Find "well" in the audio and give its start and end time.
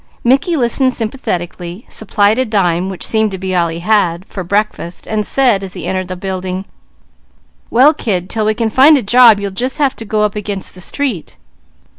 7.69-7.93